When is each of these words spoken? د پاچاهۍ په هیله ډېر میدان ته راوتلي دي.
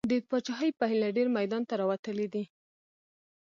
د 0.11 0.13
پاچاهۍ 0.29 0.69
په 0.79 0.83
هیله 0.91 1.09
ډېر 1.17 1.27
میدان 1.37 1.63
ته 1.69 1.73
راوتلي 1.81 2.27
دي. 2.33 2.43